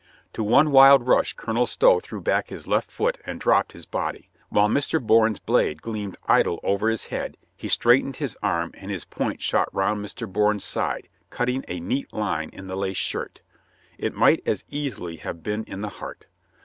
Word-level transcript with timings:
To 0.33 0.43
one 0.43 0.71
wild 0.71 1.05
rush 1.05 1.33
Colonel 1.33 1.67
Stow 1.67 1.99
threw 1.99 2.21
back 2.21 2.49
his 2.49 2.65
left 2.65 2.89
foot 2.89 3.19
and 3.23 3.39
dropped 3.39 3.73
his 3.73 3.85
body. 3.85 4.31
While 4.49 4.67
Mr. 4.67 4.99
Bourne's 4.99 5.37
blade 5.37 5.83
gleamed 5.83 6.17
idle 6.25 6.59
over 6.63 6.89
his 6.89 7.05
head, 7.13 7.37
he 7.55 7.67
straightened 7.67 8.15
his 8.15 8.35
arm 8.41 8.71
and 8.73 8.89
his 8.89 9.05
point 9.05 9.43
shot 9.43 9.69
round 9.71 10.03
Mr. 10.03 10.27
Bourne's 10.27 10.65
side, 10.65 11.07
cutting 11.29 11.63
a 11.67 11.79
neat 11.79 12.11
line 12.11 12.49
in 12.51 12.65
the 12.65 12.75
lace 12.75 12.97
shirt. 12.97 13.41
It 13.99 14.15
might 14.15 14.41
as 14.43 14.63
easily 14.69 15.17
have 15.17 15.43
been 15.43 15.65
in 15.65 15.81
the 15.81 15.89
heart. 15.89 16.25